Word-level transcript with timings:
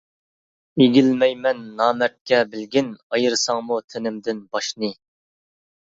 ئېگىلمەيمەن 0.85 1.59
نامەردكە 1.81 2.39
بىلگىن، 2.53 2.89
ئايرىساڭمۇ 3.13 3.81
تېنىمدىن 3.87 4.45
باشنى. 4.57 4.95